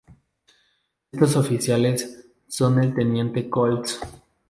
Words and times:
Estos 1.11 1.35
oficiales 1.35 2.25
son 2.47 2.81
el 2.83 2.95
teniente 2.95 3.47
Cols. 3.51 3.99